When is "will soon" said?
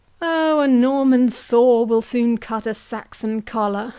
1.85-2.39